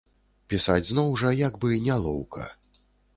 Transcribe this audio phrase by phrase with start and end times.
[0.53, 2.49] Пісаць зноў жа як бы нялоўка.